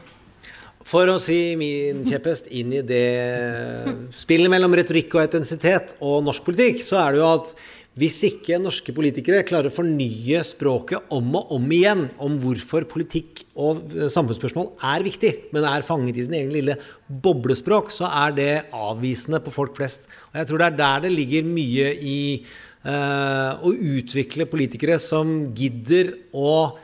[0.88, 6.45] For å si min kjepphest inn i det spillet mellom retorikk og autentisitet og norsk
[6.47, 7.58] politikk, så er det jo at
[7.97, 13.41] Hvis ikke norske politikere klarer å fornye språket om og om igjen om hvorfor politikk
[13.58, 16.76] og samfunnsspørsmål er viktig, men er fanget i sin egen lille
[17.10, 20.06] boblespråk, så er det avvisende på folk flest.
[20.30, 22.19] Og jeg tror det er der det ligger mye i
[22.86, 26.78] uh, å utvikle politikere som gidder å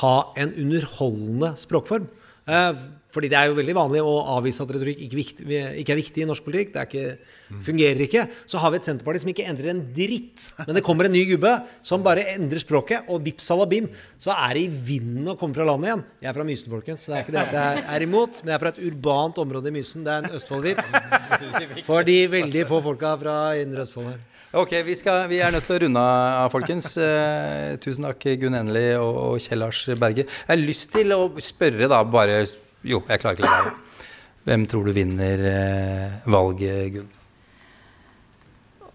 [0.00, 2.08] ha en underholdende språkform.
[2.42, 2.74] Uh,
[3.12, 5.44] fordi det er jo veldig vanlig å avvise at retorikk ikke, viktig,
[5.82, 6.70] ikke er viktig i norsk politikk.
[6.72, 7.32] Det ikke,
[7.66, 8.22] fungerer ikke.
[8.48, 10.46] Så har vi et Senterparti som ikke endrer en dritt.
[10.62, 11.52] Men det kommer en ny gubbe
[11.84, 15.68] som bare endrer språket, og vips salabim, så er det i vinden å komme fra
[15.68, 16.06] landet igjen.
[16.24, 18.40] Jeg er fra Mysen, folkens, så det er ikke det at jeg er imot.
[18.40, 20.08] Men jeg er fra et urbant område i Mysen.
[20.08, 24.20] Det er en Østfold-vits for de veldig få folka fra Indre Østfold her.
[24.52, 26.90] Ok, vi, skal, vi, er nødt til å runde av, folkens.
[27.00, 30.26] Eh, tusen takk, Gunn Enli og, og Kjell Lars Berge.
[30.26, 32.42] Jeg har lyst til å spørre, da, bare
[32.84, 33.72] jo, jeg klarer ikke å la være.
[34.50, 37.08] Hvem tror du vinner eh, valget, Gunn?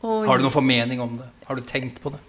[0.06, 1.32] Har du noen formening om det?
[1.50, 2.22] Har du tenkt på det?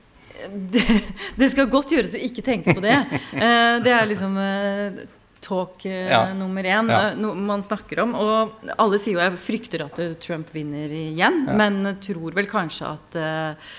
[0.72, 0.86] Det,
[1.42, 2.96] det skal godt gjøres å ikke tenke på det.
[3.36, 5.04] Eh, det er liksom eh,
[5.48, 6.22] talk eh, ja.
[6.36, 7.14] nummer én ja.
[7.16, 8.14] no, man snakker om.
[8.18, 11.56] Og alle sier jo jeg frykter at Trump vinner igjen, ja.
[11.56, 13.72] men tror vel kanskje at uh,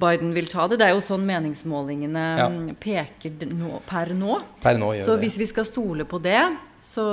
[0.00, 0.80] Biden vil ta det.
[0.80, 2.48] Det er jo sånn meningsmålingene ja.
[2.80, 4.40] peker nå, per nå.
[4.62, 6.40] Per nå så hvis vi skal stole på det,
[6.84, 7.04] så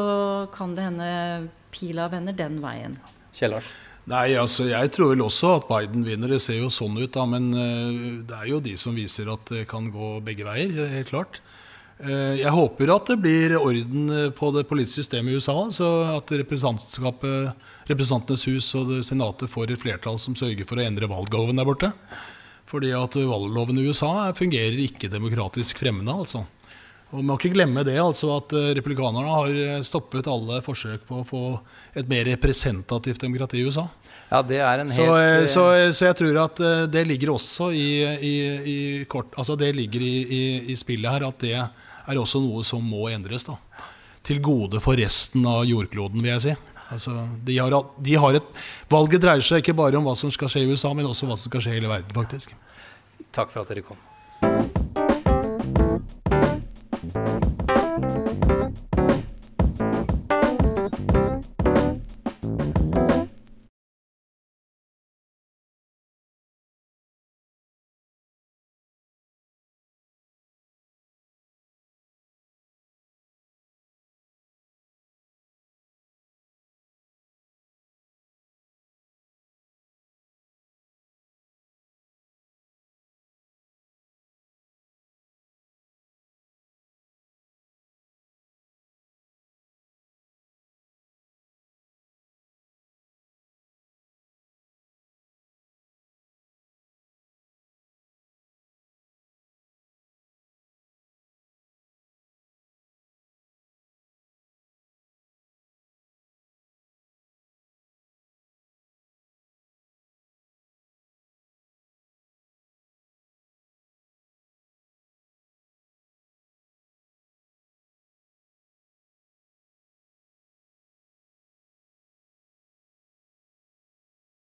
[0.53, 1.11] kan det hende
[1.73, 2.95] pila vender den veien.
[3.35, 3.67] Kjell Lars?
[4.07, 6.31] Nei, altså jeg tror vel også at Biden vinner.
[6.31, 7.25] Det ser jo sånn ut, da.
[7.27, 11.11] Men uh, det er jo de som viser at det kan gå begge veier, helt
[11.11, 11.41] klart.
[11.97, 15.57] Uh, jeg håper at det blir orden på det politiske systemet i USA.
[15.73, 21.57] Så at Representantenes hus og Senatet får et flertall som sørger for å endre valgloven
[21.57, 21.89] der borte.
[22.67, 26.43] Fordi at valgloven i USA fungerer ikke demokratisk fremmende, altså.
[27.07, 31.05] Og Man må ikke glemme det, altså at eh, republikanerne har eh, stoppet alle forsøk
[31.07, 31.43] på å få
[31.97, 33.85] et mer representativt demokrati i USA.
[34.27, 34.97] Ja, det er en helt...
[34.97, 35.63] Så, eh, så,
[35.95, 36.59] så jeg tror at
[36.91, 40.17] det ligger også i, i, i kort, altså det ligger i,
[40.67, 41.55] i, spillet her at det
[42.07, 43.47] er også noe som må endres.
[43.47, 43.57] da.
[44.23, 46.55] Til gode for resten av jordkloden, vil jeg si.
[46.87, 48.49] Altså, de har, de har et,
[48.91, 51.35] valget dreier seg ikke bare om hva som skal skje i USA, men også hva
[51.35, 52.55] som skal skje i hele verden, faktisk.
[53.35, 54.76] Takk for at dere kom.